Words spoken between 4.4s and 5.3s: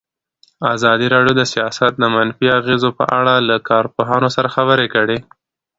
خبرې کړي.